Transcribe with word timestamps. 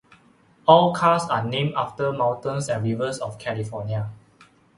All 0.67 0.95
cars 0.95 1.25
are 1.29 1.43
named 1.45 1.75
after 1.75 2.11
mountains 2.11 2.69
and 2.69 2.83
rivers 2.83 3.19
of 3.19 3.37
California. 3.37 4.09